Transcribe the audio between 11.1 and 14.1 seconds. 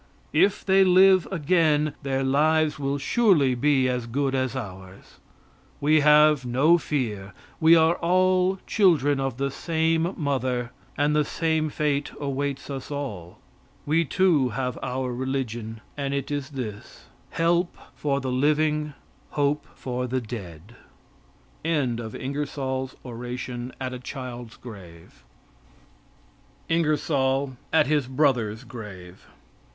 the same fate awaits us all. We,